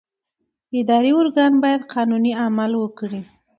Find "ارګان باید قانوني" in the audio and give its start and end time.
1.21-2.31